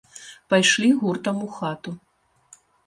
Пайшлі 0.53 0.89
гуртам 1.03 1.37
у 1.49 1.53
хату. 1.61 1.97